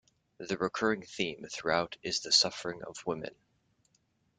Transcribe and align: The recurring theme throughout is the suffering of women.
The 0.39 0.57
recurring 0.57 1.03
theme 1.03 1.45
throughout 1.51 1.95
is 2.01 2.21
the 2.21 2.31
suffering 2.31 2.81
of 2.81 3.05
women. 3.05 3.35